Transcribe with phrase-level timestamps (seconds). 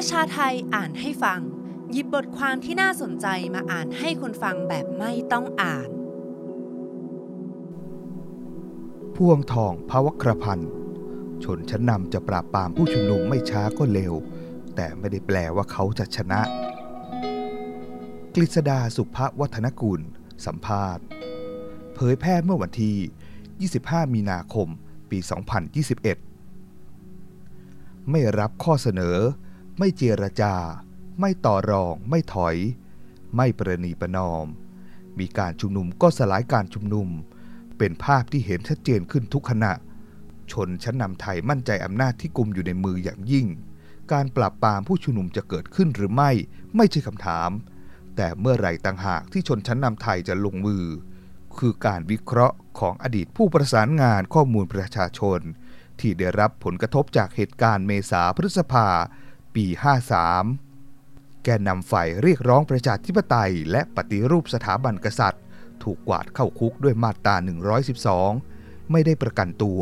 [0.00, 1.40] ประชาไทยอ่านให้ฟัง
[1.92, 5.88] หยิบบทความที่น่าสนใจมาอ่านให้คนฟังแบบไม่ต้องอ่าน
[9.16, 10.70] พ่วงทองพระวครพันธ์
[11.44, 14.14] ชนชั้นนำจะปราบปรามผู้ชุมนุมไม่ช้าก็เร็ว
[14.76, 16.40] แต่ไม่ได้แปลว่าเขาจะชนะ
[18.34, 20.00] กฤษดาสุภวัฒนกุล
[20.46, 21.04] สัมภาษณ์
[21.94, 24.68] เผยแพร่เมื่อวันที่ 25 มีนาคม
[25.10, 25.18] ปี
[26.44, 29.18] 2021 ไม่รับข้อเสนอ
[29.78, 30.54] ไม่เจรจา
[31.20, 32.56] ไม่ต่อรอง ไม่ถอย
[33.36, 34.46] ไม่ประนีประนอม
[35.18, 37.08] มีการชุมนุมก็สลายการชุมนุม
[37.78, 39.72] เป็นภาพที่เห็นชัดเจนขึ้นทุกขณะ
[40.52, 43.46] ชนชั้นนำไทยมั่นใจอำนาจที่กุมอยู่ในมืออย่างยิ่ง
[44.12, 46.30] การปราบปรามผู้ชุมนุมจะเกิดขึ้นหรือไม่
[46.76, 47.50] ไม่ใช่คำถาม
[48.16, 50.84] แต่เมื่อไหร่ต่างหากที่ชนชั้นนำไทยจะลงมือ
[51.58, 55.40] คือการวิเคราะห์ของอดีตผู้ประสานงานข้อมูลประชาชน
[56.00, 58.88] ที่ได้รับผลกระทบจากเหตุการณ์เมษาพฤษภา
[59.56, 59.66] ปี
[60.54, 65.42] 53 แกนนำฝ่ายเรียกร้องประชาธิปไตย และปฏิรูปสถาบันกษัตริย์
[65.82, 67.36] ถูกกวาดเข้าคุกด้วยมาตรา
[68.14, 69.80] 112 ไม่ได้ประกันตัว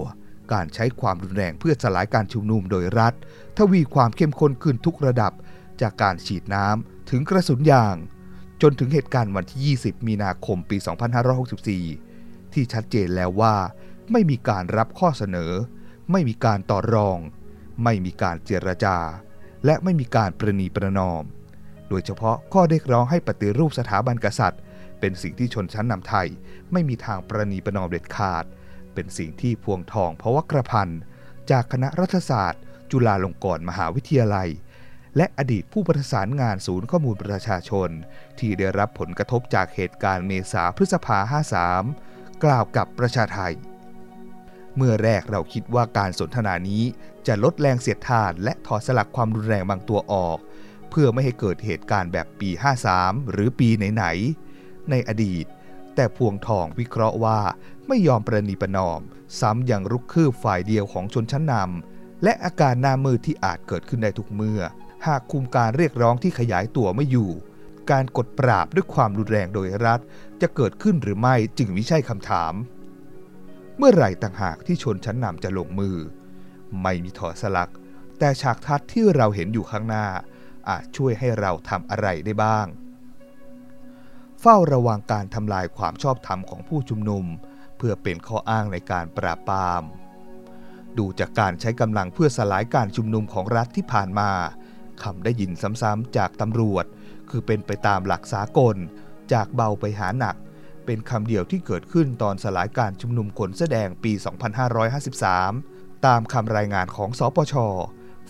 [0.53, 3.15] การใช้ความรุนแรงเพื่อสลายการชุมนุมโดยรัฐ
[3.59, 5.33] ทวีความเข้มข้นขึ้นทุกระดับ
[5.81, 7.97] จากการฉีดน้ำถึงกระสุนยาง
[8.63, 10.77] จนถึงเหตุการณ์วันที่ 20 มีนาคมปี
[11.81, 13.55] 2564 ที่ชัดเจนแล้วว่า
[14.13, 15.53] ไม่มีการรับข้อเสนอ
[16.11, 17.19] ไม่มีการต่อรอง
[17.85, 18.99] ไม่มีการเจรจา
[19.65, 21.25] และไม่มีการประนีประนอม
[21.89, 24.61] โดยเฉพาะข้อเรียกร้องให้ปฏิรูปสถาบันกษัตริย์
[25.01, 26.29] เป็นสิ่งที่ชนชั้นนำไทย
[26.73, 28.45] ไม่มีทางประนีประนอมเด็ดขาด
[28.95, 30.89] เป็นสิ่งที่พวงทองพวกระพัน
[31.51, 34.49] จากคณะรัฐศาสตร์ จุฬาลงกรณ์มหาวิทยาลัย
[35.17, 37.89] และอดีตผู้ประสานงานศูนย์ข้อมูลประชาชน
[38.39, 41.19] ที่ได้รับผลกระทบจากเหตุการณ์เมษาพฤษภา
[41.81, 43.55] 53 กล่าวกับประชาไทย
[44.77, 46.83] เมื่อแรกเราคิดว่าการสนทนานี้
[47.27, 50.39] จะลดแรงเสียดทานและถอดสลักความรุนแรงบางตัวออก
[50.91, 52.51] เพื่อไม่ให้เกิดเหตุการณ์แบบปี
[52.91, 55.47] 53 หรือปีไหนๆ ในอดีต
[55.95, 57.41] แต่พวงทองวิเคราะห์ว่า
[57.89, 59.01] ไม่ยอมประนีประนอม
[59.41, 64.61] ซ้ำยังรุกคืบฝ่ายเดียวของชนชั้นนำและอาการหน้ามืดที่อาจเกิดขึ้นได้ทุกเมื่อ
[65.07, 67.31] หากคุมการเรียกร้องที่ขยายตัวไม่อยู่
[67.91, 70.01] การกดปราบด้วยความรุนแรงโดยรัฐ
[70.41, 72.53] จะเกิดขึ้นหรือไม่จึงไม่ใช่คำถาม
[73.77, 75.97] เมื่อไหร่ต่างหากที่ชนชั้นนำจะลงมือ
[76.83, 77.71] ไม่มีถอดสลัก
[78.19, 80.07] แต่ฉากทัศน์ที่เราเห็นอยู่ข้างหน้า
[80.69, 82.67] อาจช่วยให้เราทำอะไรได้บ้าง
[84.41, 87.25] เฝ้าระวังการทำลายความชอบธรรมของผู้ชุมนุม
[87.77, 89.83] เพื่อเป็นข้ออ้างในการปราบปราม
[90.99, 94.31] ดูจากการใช้กำลังเพื่อสลายการชุมนุมของรัฐที่ผ่านมา
[95.03, 95.51] คำได้ยิน
[95.83, 96.85] ซ้ำๆจากตำรวจ
[97.31, 98.77] คือเป็นไปตามหลักสากล
[99.33, 100.37] จากเบาไปหาหนัก
[100.87, 104.13] เป็นคำเดียวที่เกิดขึ้นตอนสลายการชุมนุมขนแสดงปี
[105.29, 107.55] 2553 ตามคำรายงานของสปช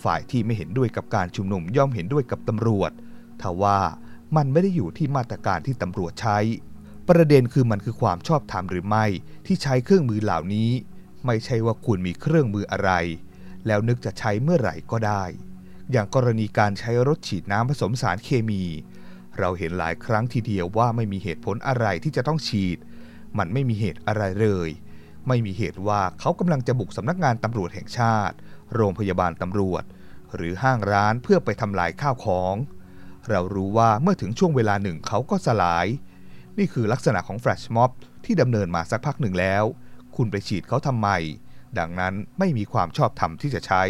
[0.03, 2.91] ฝ่ายที่ไม่เห็นด้วยกับการชุมนุมย่อมเห็นด้วยกับตำรวจ
[3.43, 3.79] ทว่า
[4.37, 6.39] มันไม่ได้อยู่ที่มาตรการที่ตำรวจใช้
[7.09, 9.07] ประเด็นคือมันคือความชอบธรรมหรือไม่
[9.47, 10.71] ที่ใช้เครื่องมือเหล่านี้
[11.27, 12.91] ไม่ใช่ว่าคุณมีเครื่องมืออะไร
[13.67, 15.25] แล้วนึกจะใช้เมื่อไหร่ก็ได้
[15.93, 18.63] อย่างกรณีการใช้รถฉีดน้ำผสมสารเคมี
[19.39, 22.79] เราเห็นหลายครั้งทีเดียวว่าไม่มีเหตุผลอะไรที่จะต้องฉีด
[23.39, 24.71] มันไม่มีเหตุอะไรเลย
[25.29, 28.37] ไม่มีเหตุว่าเขากำลังจะบุกสำนักงานตำรวจแห่งชาติ
[28.75, 29.85] โรงพยาบาลตำรวจ
[30.35, 32.55] หรือห้างร้านเพื่อไปทำลายข้าวของ
[33.31, 35.87] เรารู้ว่าเมื่อถึงช่วงเวลาหนึ่งเขาก็สลาย
[36.59, 37.91] นี่คือลักษณะของแฟลชม็อบ
[38.25, 39.65] ที่ดำเนินมาสักพักหนึ่งแล้ว
[40.17, 41.09] คุณไปฉีดเขาทำไม
[41.79, 43.83] ดังนั้นไม่มีความชอบธรรมที่จะใช้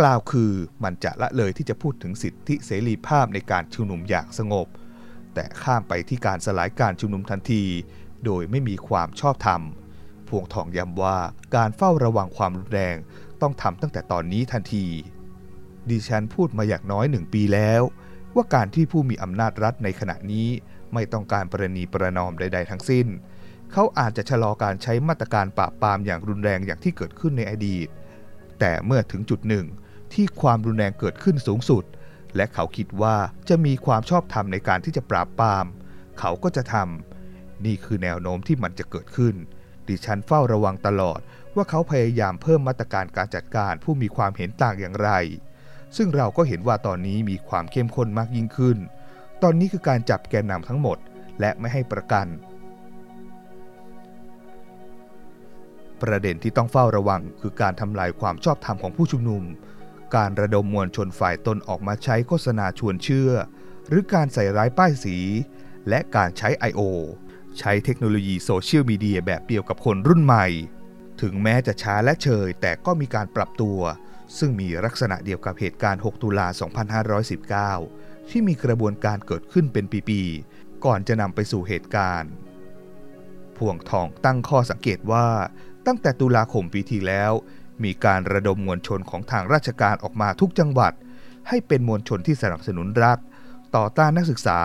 [0.00, 0.52] กล่าวคือ
[0.84, 4.66] มันจะละเลยที่จะพูดถึงสิทธิเสรีภาพในการชุมนุมอย่างสงบ
[5.34, 7.64] แต่ข้ามไปที่การสลายการชุมนุมทันที
[8.24, 9.62] โดยไม่มีความชอบธรรม
[10.28, 11.18] พวงทองย้ำว่า
[11.56, 12.96] การเฝ้าระวังความรุนแรง
[13.40, 14.86] ต้องทำตั้งแต่ตอนนี้ทันที
[15.90, 17.82] ดิฉันพูดมาอย่างน้อยหนึ่งปีแล้ว
[18.34, 20.48] ว่าการที่ผู้มีอำนาจรัฐในขณะนี้
[20.94, 23.06] ไม่ต้องการประนีประนอมใด ๆ ทั้งสิ้น
[23.72, 27.88] เขาอาจจะชะลอการใช้มาตรการปราบปรามอย่างรุนแรงอย่างที่เกิดขึ้นในอดีต
[28.60, 29.66] แต่เมื่อถึงจุดหนึ่ง
[30.14, 31.84] ที่ความรุนแรงเกิดขึ้นสูงสุด
[32.36, 33.16] และเขาคิดว่า
[33.48, 35.66] จะมีความชอบธรรมในการที่จะปราบปราม
[36.18, 39.34] เขาก็จะทำนี่คือแนวโน้มที่มันจะเกิดขึ้น
[39.88, 41.20] ดิฉันเฝ้าระวังตลอด
[41.56, 45.10] ว่าเขาพยายามเพิ่มมาตรการการจัดการผู้มีความเห็นต่างอย่างไร
[45.96, 48.78] ซึ่งเราก็เห็นว่าตอนนี้มีความเข้มข้นมากยิ่งขึ้น
[49.42, 50.98] ตอนนี้คือการจับแกนนำทั้งหมด
[51.40, 52.26] และไม่ให้ประกัน
[56.02, 59.42] ประเด็นที่ต้องเฝ้าระวังคือการทำลายความชอบธรรมของผู้ชุมนุม
[60.14, 63.30] การระดมมวลชนฝ่ายตนออกมาใช้โฆษณาชวนเชื่อ
[63.88, 65.16] หรือการใส่ร้ายป้ายสี
[65.88, 66.80] และการใช้ I.O.
[67.58, 70.46] ใช้เทคโนโลยีโซเชียลมีเดียแบบเดียวกับคนรุ่นใหม่
[71.22, 73.78] ถึงแม้จะช้าและเชย แต่ก็มีการปรับตัว
[74.38, 76.46] ซึ่งมีลักษณะเดียวกับเหตุการณ์ 6 ตุลา
[77.78, 82.32] 2519 ที่มีกระบวนการเกิดขึ้นเป็นปีๆ ก่อนจะนำไปสู่เหตุการณ์
[83.56, 85.26] พวงทองตั้งข้อสังเกตว่า
[85.86, 87.32] ตั้งแต่ตุลาคมปีที่แล้ว
[87.84, 90.92] มีการระดมมวลชนของทางราชการออกมาทุกจังหวัด
[91.48, 93.18] ให้เป็นมวลชนที่สนับสนุนรัฐ
[93.76, 94.60] ต่อต้านนักศึกษา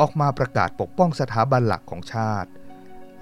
[0.00, 2.50] ออกมาประกาศปกป้องสถาบันหลักของชาติ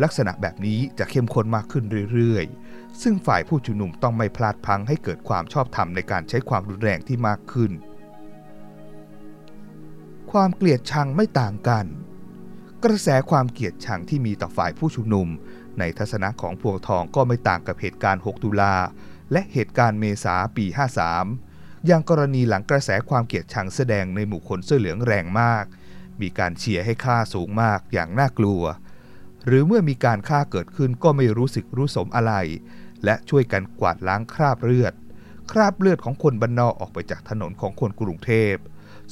[0.03, 7.73] ลักษณะแบบนี้จะเข้มข้นมากขึ้นเรื่อยๆ ซึ่งฝ่ายผู้ชุมนุมต้องไม่พลาดพังให้เกิดความชอบธรรมในการใช้ความรุนแรงที่มากขึ้น
[10.33, 11.87] ความเกลียดชังไม่ต่างกัน
[12.85, 15.29] กระแสความเกลียดชังที่มีต่อฝ่ายผู้ชุมนุม
[15.79, 18.75] ในทัศนะของพวงทองก็ไม่ต่างกับเหตุการณ์ 6 ตุลา
[19.33, 20.67] และเหตุการณ์เมษาปี
[21.27, 25.65] 53 อย่างกรณีหลังกระแสความเกลียดชังแสดงในหมู่คนเสื้อเหลืองแรงมาก
[26.21, 28.63] มีการเชียร์ให้ค่าสูงมากอย่างน่ากลัว
[29.47, 32.33] หรือเมื่อมีการฆ่าเกิดขึ้นก็ไม่รู้สึกรู้สมอะไร
[33.05, 34.95] และช่วยกันกวาดล้างคราบเลือด
[35.51, 38.55] คราบเลือดของคนบรรนอกออกไปจากถนนของคนกรุงเทพ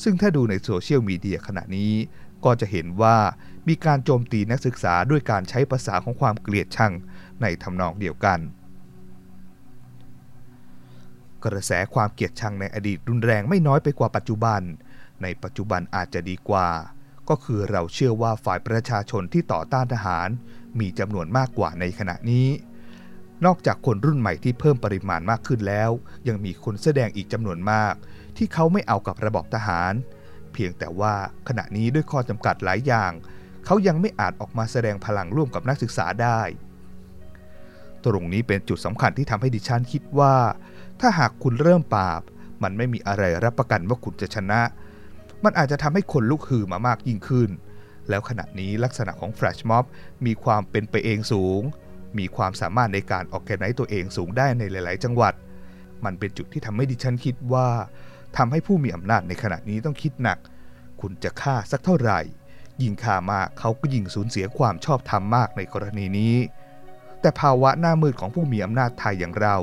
[0.03, 1.93] ซึ่งถ้าดูในโซเชียลมีเดียขณะนี้
[2.45, 3.17] ก็จะเห็นว่า
[3.69, 6.93] มีการโจมตีนักศึกษาด้วยการใช้ภาษาของความเกลียดชัง
[7.43, 8.41] ในทำนองเดียวกัน
[11.45, 14.61] กระแสความเกลียดชังในอดีตรุนแรงไม่น้อยไปกว่าปัจจุบัน
[15.23, 16.69] ในปัจจุบันอาจจะดีกว่า
[17.29, 20.29] ก็คือเราเชื่อว่าฝ่ายประชาชนที่ต่อต้านทหาร
[20.81, 22.49] มีจำนวนมากกว่าในขณะนี้
[23.45, 25.91] นอกจากคนรุ่นใหม่ที่เพิ่มปริมาณมากขึ้นแล้ว
[26.29, 27.95] ยังมีคนแสดงอีกจำนวนมาก
[28.37, 29.93] ที่เขาไม่เอากับระบบทหาร
[30.55, 31.15] เพียงแต่ว่า
[31.49, 33.13] ขณะนี้ด้วยข้อจำกัดหลายอย่าง
[33.65, 36.41] เขายังไม่อาจออกมาแสดงพลังร่วมกับนักศึกษาได้
[38.05, 40.35] ตรงนี้เป็นจุดสำคัญที่ทำให้ดิฉันคิดว่า
[41.01, 42.23] ถ้าหากคุณเริ่มปราบ
[42.63, 44.61] มันไม่มีอะไรรับประกันว่าคุณจะชนะ
[45.45, 47.51] มันอาจจะทำให้คนลุกฮือมามากยิ่งขึ้น
[48.09, 49.85] แล้วขณะนี้ลักษณะของแฟลชม็อบ
[50.27, 51.63] มีความเป็นไปเองสูง
[52.19, 55.35] มีความสามารถในการออกแกไนตัวเองสูงได้ในหลาย ๆ จังหวัด
[56.05, 57.69] มันเป็นจุดที่ทำให้ดิฉันคิดว่า
[58.37, 60.39] ทำให้ผู้มีอำนาจในขณะนี้ต้องคิดหนัก
[61.01, 62.21] คุณจะฆ่าสักเท่าไหร่
[62.83, 66.37] ยิ่งฆ่ามากเขาก็ยิ่งสูญเสียความชอบธรรมมากในกรณีนี้
[67.21, 69.57] แต่ภาวะหน้ามืดของผู้มีอำนาจไทยอย่างเรา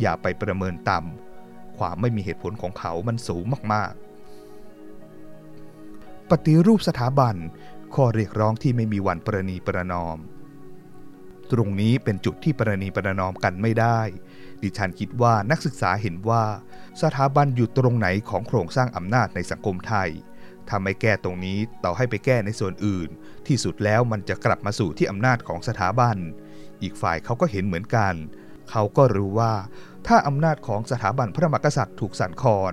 [0.00, 4.02] อย่าไปประเมินต่ำความไม่มีเหตุผลของเขามันสูงมากๆ
[6.30, 7.36] ปฏิรูปสถาบัน
[7.94, 10.18] ข้อเรียกร้องที่ไม่มีวันประนีประนอม
[11.52, 14.00] ตรงนี้เป็นจุดที่ประนีประนอมกันไม่ได้
[14.62, 16.44] ดิฉันคิดว่านักศึกษาเห็นว่า
[17.02, 20.10] สถาบันอยู่ตรงไหนของโครงสร้างอำนาจในสังคมไทย
[20.68, 23.08] ถ้าไม่แก้ตรงนี้ต่อให้ไปแก้ในส่วนอื่น
[23.46, 26.16] ที่สุดแล้วมันจะกลับมาสู่ที่อำนาจของสถาบัน
[26.82, 28.14] อีกฝ่ายเขาก็เห็นเหมือนกัน
[28.70, 29.54] เขาก็รู้ว่า
[30.06, 32.72] ถ้าอำนาจของสถาบันพระมหากษัตริย์ถูกสั่นคลอน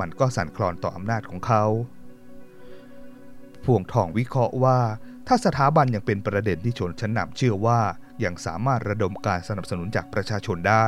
[0.00, 1.64] มันก็สั่นคลอนต่ออำนาจของเขา
[3.64, 4.78] พวงทองวิเคราะห์ว่า
[5.26, 7.80] ถ้าสถาบันยังเป็นประเด็นที่ชนชั้นนำเชื่อว่า
[8.24, 10.86] ยังสามารถระดมการสนับสนุนจากประชาชนได้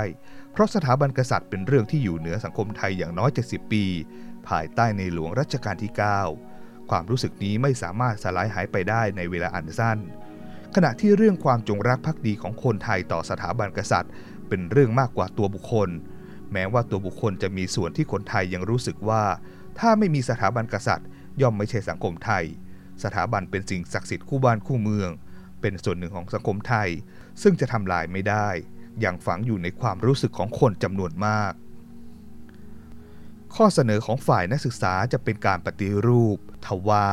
[0.53, 3.85] เพราะสถาบันกษัตริย์เป็นเรื่องที่อยู่เหนือสังคมไทยอย่างน้อย 70 ปี
[4.49, 5.93] ภายใต้ในหลวงรัชกาลที่
[6.41, 9.99] 9 ความรู้สึกนี้ไม่สามารถสลายหายไปได้ในเวลาอันสั้น
[10.75, 14.13] ขณะที่เรื่องความจงรักภักดีของคนไทยต่อสถาบันกษัตริย์
[14.49, 15.89] เป็นเรื่องมากกว่าตัวบุคคล
[16.53, 19.23] แม้ว่าตัวบุคคลจะมีส่วนที่คนไทยยังรู้สึกว่า
[19.79, 21.09] ถ้าไม่มีสถาบันกษัตริย์
[21.41, 22.45] ย่อมไม่ใช่สังคมไทย
[23.05, 25.11] สถาบันเป็นสิ่งศักดิ์สิทธิ์คู่บ้านคู่เมือง
[25.65, 26.89] เป็นส่วนหนึ่งของสังคมไทย
[27.43, 28.49] ซึ่งจะทำลายไม่ได้
[29.01, 31.53] อย่างฝังอยู่ในความรู้สึกของคนจำนวนมาก
[33.55, 37.09] ข้อเสนอของฝ่ายนักศึกษาจะเป็นการปฏิรูป ทว่า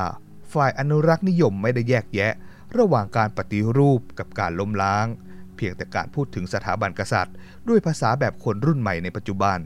[0.54, 2.34] ฝ่ายอนุรักษ์นิยมไม่ได้แยกแยะ
[2.78, 5.08] ระหว่างการปฏิรูปกับการล้มล้าง
[5.56, 7.36] เพียงแต่การพูดถึงสถาบันกษัตริย์
[7.70, 9.60] ด้วยภาษาแบบคนรุ่นใหม่ในปัจจุบัน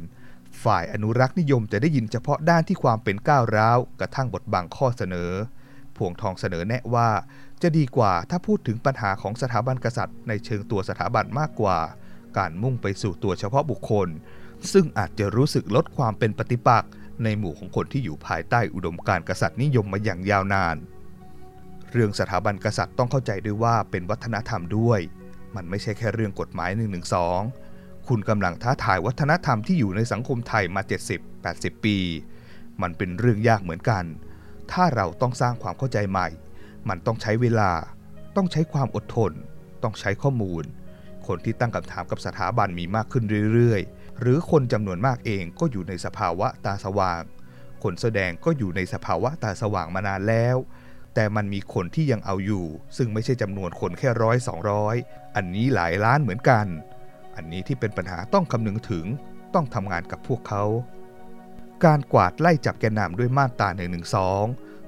[0.64, 5.32] ฝ่ายอนุรักษ์นิยมจะได้ยินเฉพาะด้านที่ความเป็นก้าวร้าวกระทั่งบทบังข้อเสนอ
[5.98, 7.10] พวงทองเสนอแนะว่า
[7.62, 11.78] จะดีกว่าถ้าพูดถึงปัญหาของสถาบันกษัตริย์ ในเชิงตัวสถาบันมากกว่า
[12.38, 14.08] การมุ่งไปสู่ตัวเฉพาะบุคคล
[14.74, 16.90] ซึ่งอาจจะรู้สึกลดความเป็นปฏิปักษ์
[17.24, 20.78] ในหมู่ของคนที่อยู่ภายใต้อุดมการกษัตริย์นิยมมาอย่างยาวนาน
[21.92, 25.00] เรื่องสถาบันกษัตริย์ต้องเข้าใจด้วยว่าเป็นวัฒนธรรมด้วย
[25.56, 27.00] มันไม่ใช่แค่เรื่องกฎหมาย1นึ
[28.08, 30.82] คุณกำลังท้าทายวัฒนธรรมที่อยู่ในสังคมไทยมา
[31.34, 31.98] 70-80 ปี
[32.82, 34.04] มันเป็นเรื่องยากเหมือนกัน
[34.72, 36.28] ถ้าเราต้องสร้างความเข้าใจใหม่
[36.90, 37.72] มันต้องใช้เวลา
[38.36, 39.32] ต้องใช้ความอดทน
[39.84, 40.64] ต้องใช้ข้อมูล
[41.28, 47.24] คนที่ตั้งคำถามกับสถาบันมีมากขึ้นเรื่อยๆ หรือคนจำนวนมากเองก็อยู่ในสภาวะตาสว่าง
[47.84, 50.58] คนแสดงก็อยู่ในสภาวะตาสว่างมานานแล้ว
[51.14, 52.66] แต่มันมีคนที่ยังเอาอยู่
[52.98, 54.96] ซึ่งไม่ใช่จำนวนคนแค่ร้อยสองร้อย
[55.36, 56.66] อันนี้หลายล้านเหมือนกัน
[57.36, 59.06] อันนี้ที่เป็นปัญหาต้องคำนึงถึง
[59.54, 60.64] ต้องทำงานกับพวกเขา
[61.84, 64.00] การกวาดไล่จับแกนนำด้วยมาตรา1นึ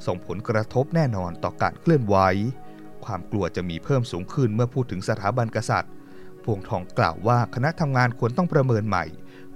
[0.05, 2.17] ส่งผลกระทบแน่นอนต่อการเคลื่อนไหว
[3.05, 5.91] ความกลัวจะมีเพิ่มสูงขึ้นเมื่อพูดถึงสถาบันกษัตริย์
[6.43, 9.05] พวงทองกล่าวว่าคณะทำงานควรต้องประเมินใหม่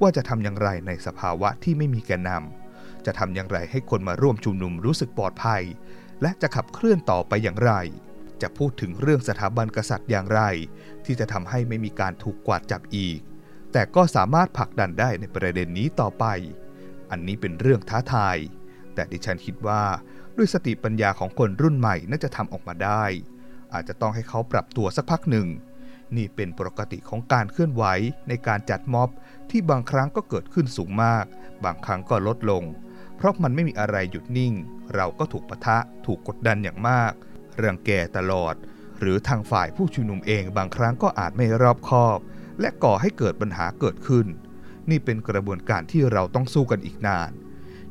[0.02, 5.64] ว่าจะทำอย่างไรในสภาวะที่ไม่มีแกนนำ จะทำอย่างไรให้คนมาร่วมชุมนุมรู้สึกปลอดภัย
[6.22, 7.74] และจะขับเคลื่อนต่อไปอย่างไร
[8.42, 10.42] จะพูดถึงเรื่องสถาบันกษัตริย์อย่างไร
[11.06, 13.20] ที่จะทำให้ไม่มีการถูกกวาดจับอีก
[13.72, 16.26] แต่ก็สามารถผลักดันได้ในประเด็นนี้ต่อไป
[17.12, 18.38] อันนี้เป็นเรื่องท้าทาย
[18.94, 19.84] แต่ดิฉันคิดว่า
[20.38, 23.04] ด้วยสติปัญญาของคนรุ่นใหม่น่าจะทำออกมาได้
[23.74, 25.48] อาจจะต้องให้เขาปรับตัวสักพักหนึ่ง
[26.16, 27.84] นี่เป็นปกติของการเคลื่อนไหว
[28.28, 29.10] ในการจัดม็อบ
[29.50, 31.26] ที่บางครั้งก็เกิดขึ้นสูงมาก
[31.66, 32.64] บางครั้งก็ลดลง
[33.18, 34.54] เพราะมันไม่มีอะไรหยุดนิ่ง
[34.96, 37.12] เราก็ถูกปะทะถูกกดดันอย่างมาก
[37.58, 38.56] เรังแก่ตลอด
[39.00, 42.18] หรือทางฝ่ายผู้ชุมนุมเองบางครั้งก็อาจไม่รอบคอบ
[42.60, 44.28] และก่อให้เกิดปัญหาเกิดขึ้น
[44.90, 47.32] นี่เป็นกระบวนการที่เราต้องสู้กันอีกนาน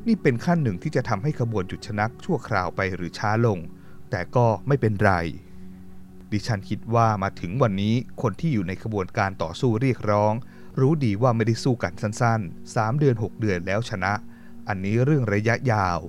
[0.07, 3.59] นี่เป็นขั้นหนึ่งที่จะทำให้ขบวนจุดชนักชั่วคราวไปหรือช้าลง
[4.09, 5.11] แต่ก็ไม่เป็นไร
[6.31, 10.33] ดิฉันคิดว่ามาถึงวันนี้คนที่อยู่ในขบวนการต่อสู้เรียกร้อง
[10.79, 14.13] รู้ดีว่าไม่ได้สู้กันสั้นๆ 3 เดือน 6 เดือนแล้วชนะ
[14.67, 15.99] อันนี้เรื่องระยะยาว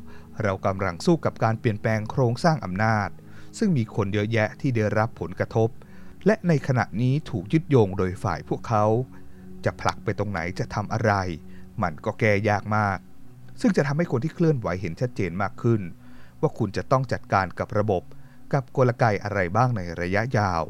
[0.42, 3.08] เรากำลังสู้กับการเปลี่ยนแปลงโครงสร้างอำนาจ
[3.58, 5.68] ซึ่งมีคนเยอะแยะที่ได้รับผลกระทบ
[6.26, 8.84] และในขณะนี้ถูกยึดโยงโดยฝ่ายพวกเขา
[9.66, 11.12] จะผลักไปตรงไหนจะทำอะไร
[11.82, 12.98] มันก็แก้ยากมาก
[13.60, 15.80] ซึ่งจะทำให้คนที่เคลื่อนไหวเห็นชัดเจนมากขึ้น
[16.40, 18.02] ว่าคุณจะต้องจัดการกับระบบ
[18.52, 20.62] กับกลไกอะไรบ้างในระยะยาว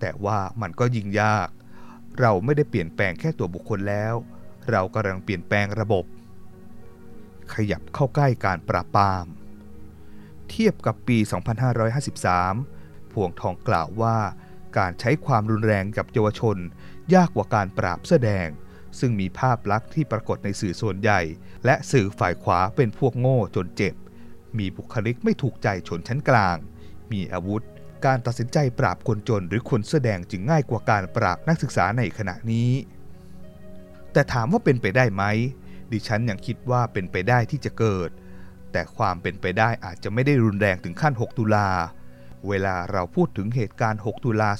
[0.00, 1.48] แต่ว่ามันก็ยิ่งยาก
[2.20, 4.14] เราไม่ได้เปลี่ยนแปลงแค่ตัวบุคคลแล้ว
[4.70, 6.04] เรากำลังเปลี่ยนแปลงระบบ
[7.54, 9.26] ขยับเข้าใกล้การปราบปราม
[10.48, 11.18] เทียบกับปี
[12.14, 14.16] 2553 พวงทองกล่าวว่า
[14.78, 16.56] การใช้ความรุนแรงกับเยาวชน
[17.14, 18.48] ยากกว่าการปราบเสื้อแดง
[18.98, 21.20] ซึ่งมีภาพลักษณ์ที่ปรากฏในสื่อส่วนใหญ่
[21.64, 23.94] และสื่อฝ่ายขวาเป็นพวกโง่จนเจ็บ
[24.58, 26.56] มีบุคลิกไม่ถูกใจชนชั้นกลาง
[27.12, 27.62] มีอาวุธ
[28.06, 32.70] การตัดสินใจปราบคนจนหรือคนเสื้อแดงจึงง่ายกว่าการปราบนักศึกษาในขณะนี้
[34.12, 35.24] แต่ถามว่าเป็นไปได้ไหม
[35.92, 38.10] ดิฉันยังคิดว่าเป็นไปได้ที่จะเกิด
[38.72, 41.68] แต่ความเป็นไปได้อาจจะไม่ได้รุนแรงถึงขั้น 6 ตุลา
[42.48, 44.50] เวลาเราพูดถึงเหตุการณ์ 6 ตุลา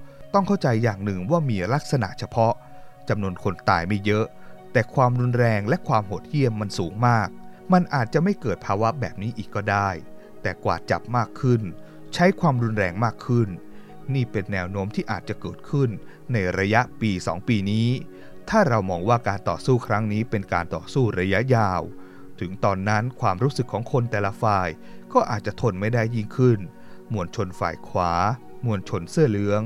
[0.00, 0.01] 2519
[0.34, 2.54] ต้องเข้าใจอย่างหนึ่งว่ามีลักษณะเฉพาะ
[3.08, 4.26] จำนวนคนตายไม่เยอะ
[4.72, 7.28] แต่ความรุนแรงและความโหดเหี้ยมมันสูงมาก
[7.72, 9.90] มันอาจจะไม่เกิดภาวะแบบนี้อีกก็ได้
[10.42, 11.62] แต่กว่าจับมากขึ้น
[12.14, 13.48] ใช้ความรุนแรงมากขึ้น
[14.14, 15.90] นี่เป็นแนวโน้มที่อาจจะเกิดขึ้น
[16.32, 17.88] ในระยะปี 2 ปีนี้
[18.48, 21.82] ถ้าเรามองว่าการต่อสู้ครั้งนี้เป็นการต่อสู้ระยะยาว
[22.40, 24.68] ถึงตอนนั้นความรู้สึกของคนแต่ละฝ่าย
[25.12, 26.58] ก็อาจจะทนไม่ได้ยิ่งขึ้น
[27.12, 28.12] มวลชนฝ่ายขวา
[28.66, 29.62] มวลชนเสื้อเหลือง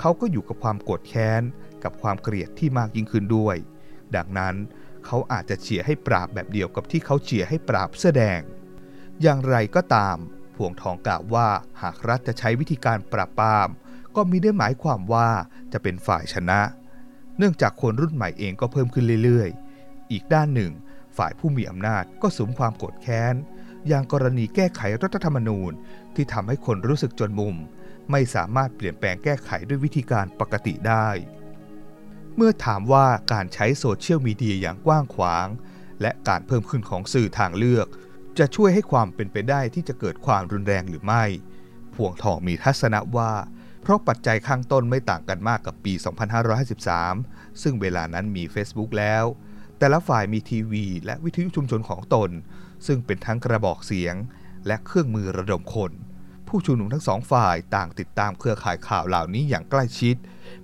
[0.00, 1.42] เขาก็อยู่กับความโกรธแค้น
[1.84, 3.56] กับความเกลียดที่มากยิ่งขึ้นด้วย
[4.16, 4.54] ดังนั้น
[5.06, 8.40] เขาอาจจะเชียร์ให้ปราบแบบเดียวกับที่เขาเชียร์ให้ปราบเสื้อแดง
[9.22, 10.16] อย่างไรก็ตาม
[10.54, 11.48] พวงทองกล่าวว่า
[11.82, 13.68] หากรัฐจะใช้วิธีการปราบปราม
[14.16, 15.28] ก็มีได้หมายความว่า
[15.72, 16.60] จะเป็นฝ่ายชนะ
[17.38, 20.72] เนื่องจากคนรุ่นใหม่เองก็เพิ่มขึ้นเรื่อยๆ อีกด้านหนึ่ง
[21.16, 23.34] ฝ่ายผู้มีอำนาจก็สมความโกรธแค้น
[23.88, 25.72] อย่างกรณีแก้ไขรัฐธรรมนูญ
[26.14, 27.54] ที่ทำให้คนรู้สึกจนมุม
[28.10, 31.08] ไม่สามารถเปลี่ยนแปลงแก้ไขด้วยวิธีการปกติได้
[32.36, 35.46] เมื่อถามว่าการใช้โซเชียลมีเดียอย่างกว้างขวาง
[36.00, 37.86] และการเพิ่มขึ้นของสื่อทางเลือก
[38.38, 41.24] จะช่วยให้ความเป็นไปได้ที่จะเกิดความรุนแรงหรือไม่
[41.94, 43.32] พวงทองมีทัศนะว่า
[43.82, 45.92] เพราะปัจจัยข้างต้นไม่ต่างกันมากกับปี
[46.76, 49.24] 2553 ซึ่งเวลานั้นมี Facebook แล้ว
[49.78, 52.30] แต่ละฝ่ายมีทีวี และวิทยุชุมชนของตน
[52.86, 54.14] ซึ่งเป็นทั้งกระบอกเสียง
[54.66, 55.92] และเครื่องมือระดมคน
[56.48, 60.16] ผู้ชุมนุมทั้งสองฝ่ายต่างติดตามเครือข่ายข่าวเหล่านี้อย่างใกล้ชิด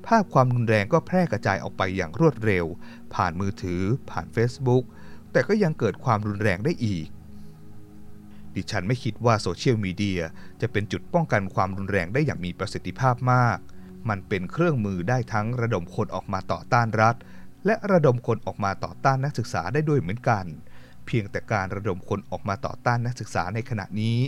[0.07, 2.67] ภาพความรุนแรงก็แพร่กระจายออกไปอย่างรวดเร็ว
[3.15, 4.85] ผ่านมือถือ ผ่าน Facebook
[5.33, 7.09] แต่ก็ยังเกิดความรุนแรงได้อีก
[8.55, 10.21] ดิฉันไม่คิดว่าโซเชียลมีเดีย
[10.61, 13.59] จะเป็นจุดป้องกันความรุนแรงได้อย่างมีประสิทธิภาพมาก
[14.09, 17.17] มันเป็นเครื่องมือได้ทั้งระดมคนออกมาต่อต้านรัฐ
[17.67, 24.19] และระดมคนออกมาต่อต้านนักศึกษาได้ด้วยเหมือนกันเเพียงแต่การระดมคนออกมาต่อต้านนักศึกษาในขณะนี้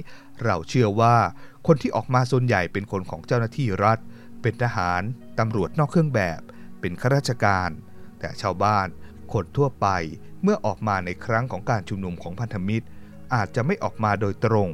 [0.44, 1.16] เราเชื่อว่า
[1.66, 3.98] คนที่ออกมาส่วนใหญ่เป็นคนของเจ้าหน้าที่รัฐ
[4.42, 5.02] เป็นทหาร
[5.38, 6.40] ตำรวจนอกเครื่องแบบ
[6.80, 7.70] เป็นข้าราชการ
[8.18, 8.88] แต่ชาวบ้าน
[9.32, 9.86] คนทั่วไป
[10.42, 12.86] เมื่อออกมาในครั้งของการชุมนุมของพันธมิตร
[13.34, 14.68] อาจจะไม่ออกมาโดยตรง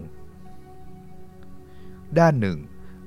[2.19, 2.59] ด้านหนึ่ง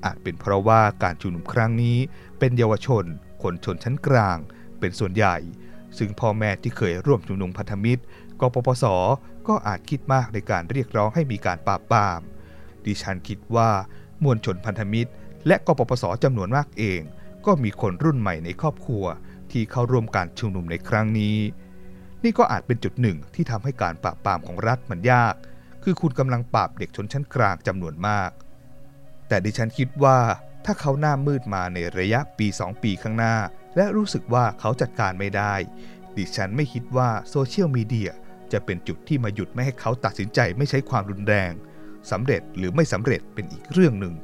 [0.04, 1.98] อาจเป็นเพราะว่าการชุมนุมครั้งนี้
[2.38, 3.04] เป็นเยาวชน
[3.42, 4.38] คนชนชั้นกลาง
[4.78, 5.36] เป็นส่วนใหญ่
[5.98, 8.02] ซึ่งพ่อแม่ที่เคยร่วมชุมนุมพันธมิตร
[8.40, 8.84] กปปส
[9.48, 12.20] ก็อาจคิดมากในการเรียกร้องให้มีการปราบปราม
[12.84, 13.70] ดิฉันคิดว่า
[14.24, 15.10] มวลชนพันธมิตร
[15.46, 17.00] และกปปสจำนวนมากเอง
[17.46, 19.04] ก็มีคนรุ่นใหม่ในครอบครัว
[19.50, 21.38] ที่เข้าร่วมการชุมนุมในครั้งนี้
[22.24, 25.34] นี่ก็อาจเป็นจุดหนึ่งที่ทำให้การปราบปรามของรัฐมันยาก
[25.82, 28.30] คือคุณกำลังปราบเด็กชนชั้นกลางจำนวนมาก
[29.28, 30.18] แต่ดิฉันคิดว่า
[30.64, 33.34] ถ้าเขาหน้ามืดมาในระยะปี 2 ปีข้างหน้า
[33.76, 35.54] และรู้สึกว่าเขาจัดการไม่ได้
[36.16, 38.10] ดิฉันไม่คิดว่าโซเชียลมีเดีย
[38.52, 41.52] จะเป็นจุดที่มาหยุดไม่ให้เขาตัดสินใจไม่ใช้ความรุนแรง
[42.10, 44.14] สำเร็จหรือไม่สำเร็จเป็นอีกเรื่องหนึ่ง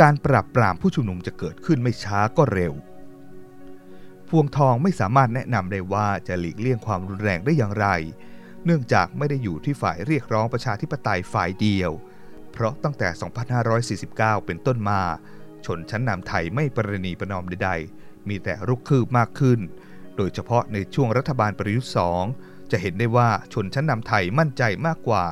[0.00, 2.72] การปราบปรามผู้ชุมนุมจะเกิดขึ้นไม่ช้าก็เร็ว
[4.28, 7.86] พวงทองไม่สามารถแนะนำได้ว่าจะหลีกเลี่ยงความรุนแรงได้อย่างไร
[8.64, 11.90] เนื่องจากไม่ได้อยู่ที่ฝ่ายเรียกร้องประชาธิปไตยฝ่ายเดียว
[12.52, 13.08] เพราะตั้งแต่
[13.98, 15.02] 2549 เป็นต้นมา
[15.66, 19.60] ชนชั้นนำไทยไม่ประนีประนอมใดๆ มีแต่รุกคืบมากขึ้น
[20.16, 22.24] โดยเฉพาะในช่วงรัฐบาลประยุทธ์สอง
[22.70, 25.24] จะเห็นได้ว่าชนชั้นนำไทยมั่นใจมากกว่า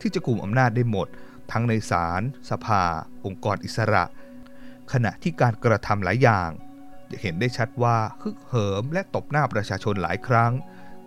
[0.00, 1.08] ที่จะกลุ่มอำนาจได้หมด
[1.52, 2.82] ทั้งในศาลสภา
[3.24, 4.04] องค์กรอิสระ
[4.92, 6.50] ขณะที่การกระทำหลายอย่าง
[7.10, 10.52] จะเห็นได้ชัดว่าฮึกเหิมและตบหน้าประชาชนหลายครั้ง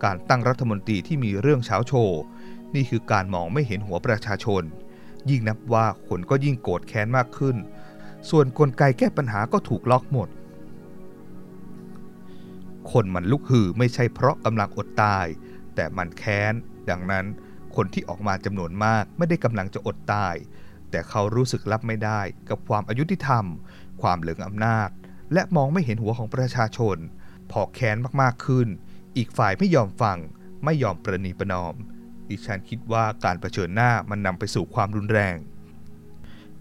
[0.04, 2.20] การตั้งรัฐมนตรีที่มีเรื่องเช้าโชว์
[2.74, 4.62] นี่คือการมองไม่เห็นหัวประชาชน
[5.30, 7.56] ยิ่งนับว่าคนก็ยิ่งโกรธแค้นมากขึ้น
[8.30, 10.28] ส่วนนกลไกแก้ปัญหาก็ถูกล็อกหมด
[12.92, 15.26] คนมันลุกฮือไม่ใช่เพราะกำลังอดตาย
[15.74, 16.54] แต่มันแค้น
[16.90, 17.26] ดังนั้น
[17.76, 20.34] คนที่ออกมาจำนวนมากไม่ได้กำลังจะอดตาย
[20.90, 23.44] แต่เขารู้สึกรับไม่ได้กับความอายุติธรรม
[24.02, 24.88] ความเหลืองอำนาจ
[25.32, 26.96] และมองไม่เห็นหัวของประชาชน
[27.50, 28.68] พอแค้นมากๆขึ้น
[29.16, 30.18] อีกฝ่ายไม่ยอมฟัง
[30.64, 31.74] ไม่ยอมประนีประนอม
[32.28, 35.36] ดิฉันคิดว่าการรเผชิญหน้ามันนำไปสู่ความรุนแรง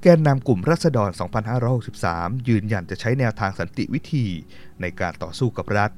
[0.08, 1.10] กนนำกลุ่มรัษฎร
[1.80, 4.26] 2563 ยืนยันจะใช้แนวทางสันติวิธี
[4.82, 5.92] ในการต่อสู้กับรัฐ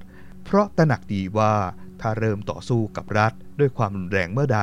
[0.44, 1.54] เพราะตระหนักดีว่า
[2.02, 4.62] ถ้าเริ่มต่อสู้กับรัฐด้วยความรุนแรงเมื่อใด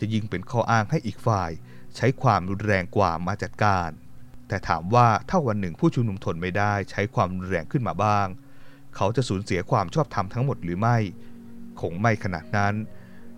[0.00, 1.50] จะยิ่งเป็นข้ออ้างให้อีกฝ่าย
[1.96, 3.90] ใช้ความรุนแรงกว่ามาจัดการ
[4.48, 8.26] แต่ถามว่าถ้าวันหนึ่งผู้ชุมนุมทนไม่ได้ใช้ความรุนแรงขึ้นมาบ้าง
[8.96, 10.98] เขาจะสูญเสียความชอบธรรมทั้งหมดหรือไม่
[11.80, 12.74] คงไม่ขนาดนั้น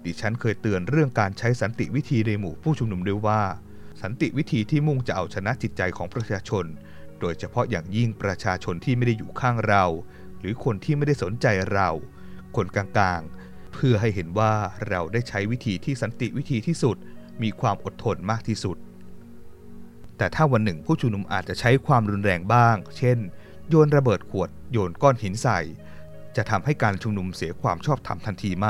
[0.05, 3.43] ดิฉันเคยเตือนเรื่องการใช้สันติวิธีในหมู่ผู้ชุมนุมด้วยว่า
[4.03, 6.65] สันติวิธีที่มุ่งจะเอาชนะจิตใจของประชาชน
[7.21, 9.85] โดยเฉพาะอย่างยิ่งประชาชนที่ไม่ได้อยู่ข้างเรา
[10.41, 11.89] หรือคนที่ไม่ได้สนใจเรา
[12.57, 14.53] คนกลางๆ เพื่อให้เห็นว่า
[14.89, 16.97] เราได้ใช้วิธีที่สันติวิธีที่สุด
[17.43, 18.77] มีความอดทนมากที่สุด
[20.17, 23.19] แต่ถ้าวันหนึ่งผู้ชุมนุมอาจจะใช้ความรุนแรงบ้าง เช่น
[23.69, 25.61] โยนระเบิดขวด โยนก้อนหินใส่
[26.37, 28.69] จะทำให้การชุมนุมเสียความชอบธรรมทันทีไหม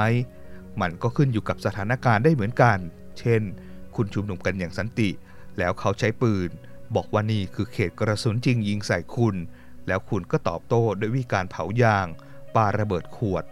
[0.80, 2.78] มันก็ขึ้นอยู่กับสถานการณ์ได้เหมือนกัน
[3.18, 3.42] เช่น
[3.98, 5.10] คุณชุมนุมกันอย่างสันติ
[5.58, 6.50] แล้วเขาใช้ปืน
[6.94, 9.36] บอกว่านี่คือเขตกระสุนจริงยิงใส่คุณ
[9.88, 12.06] แล้วคุณก็ตอบโต้ด้วยวิธีการเผายาง
[12.54, 13.44] ปาระเบิดขวด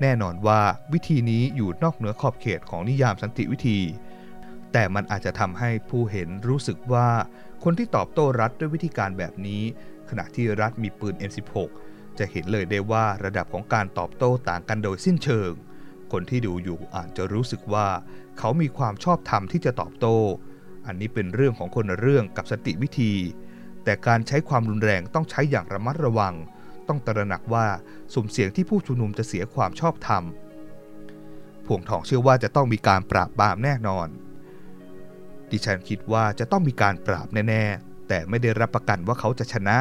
[0.00, 0.60] แน่นอนว่า
[0.92, 3.80] วิธีนี้อยู่นอกเหนือขอบเขตของนิยามสันติวิธี
[4.72, 7.08] แต่มันอาจจะทำให้ผู้เห็นรู้สึกว่า
[7.64, 9.62] คนที่ตอบโต้รัฐด้วยวิธีการแบบนี้
[10.08, 11.70] ขณะที่รัฐมีปืน M16
[12.18, 15.52] จะเห็นเลยได้ว่าระดับของการตอบโต้ต่างกันโดยสิ้นเชิง
[16.12, 17.88] คนที่ดูอยู่อาจจะรู้สึกว่า
[18.38, 20.18] เขามีความชอบธรรมที่จะตอบโต้
[20.86, 23.14] อันนี้เป็นเรื่องของคนละเรื่องกับสติวิธี
[23.84, 26.34] แต่การใช้ความรุนแรงต้องใช้อย่างระมัดระวัง
[26.88, 27.66] ต้องตระหนักว่า
[28.14, 30.24] สุ่มเสี่ยงที่ผู้ชุมนุมจะเสียความชอบธรรม
[31.66, 34.08] พวงทองเชื่อว่าจะต้องมีการปราบปรามแน่นอน
[35.50, 39.78] ดิฉันคิดว่าจะต้องมีการปราบแน่ ๆ แต่ไม่ได้รับประกันว่าเขาจะชนะ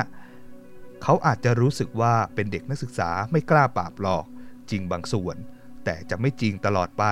[1.03, 4.25] เขาอาจจะรู้สึกว่าเป็นเด็กนักศึกษาไม่กล้าปราบหรอก
[4.69, 5.35] จริงบางส่วน
[5.87, 7.05] แต่จะไม่จริงตลอดไป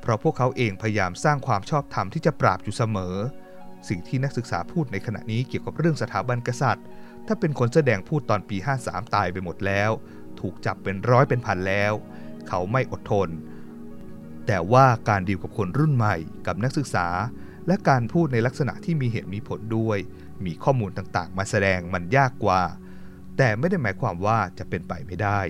[0.00, 3.16] เพราะพวกเขาเองพยายามสร้างความชอบธรรมที่จะปราบอยู่เสมอ
[3.88, 6.86] สิ่งที่นักศึกษาพูดในขณะนี้เกี่ยวกับเรื่องสถาบันกษัตริย์
[7.26, 9.90] ถ้าเป็นคนแสดงพูดตอนปี 53 ตายไปหมดแล้ว
[10.40, 11.92] ถูกจับเป็นร้อยเป็นพันแล้ว
[12.48, 13.28] เขาไม่อดทน
[14.46, 17.08] แต่ว่าการดีลกับคนรุ่นใหม่กับนักศึกษา
[17.66, 19.98] และการพูดในลักษณะที่มีเหตุมีผลด้วย
[20.44, 22.62] มีข้อมูลต่างๆ มาแสดงมันยากกว่า
[23.36, 25.40] แต่ไม่ได้หมายความว่าจะเป็นไปไม่ได้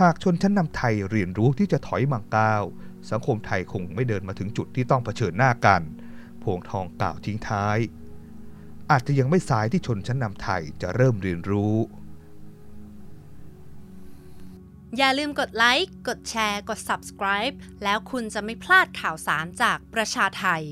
[0.00, 2.62] หากชนชั้นนำไทยเรียนรู้ที่จะถอยมังก้าว
[3.10, 5.82] สังคมไทยคงไม่เดินมาถึงจุดที่ต้องเผชิญหน้ากัน
[6.42, 7.78] พวงทองกล่าวทิ้งท้าย
[8.90, 11.76] อาจจะยังไม่สายที่ชนชั้นนำไทยจะเริ่มเรียนรู้
[14.96, 20.64] อย่าลืมกดไลค์ กดแชร์ กด subscribe แล้วคุณจะไม่พลาดข่าวสารจากประชาไทย